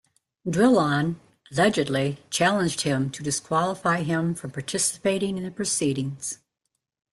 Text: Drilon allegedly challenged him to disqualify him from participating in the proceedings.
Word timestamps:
Drilon 0.47 1.17
allegedly 1.51 2.17
challenged 2.31 2.81
him 2.81 3.11
to 3.11 3.21
disqualify 3.21 4.01
him 4.01 4.33
from 4.33 4.49
participating 4.49 5.37
in 5.37 5.43
the 5.43 5.51
proceedings. 5.51 6.39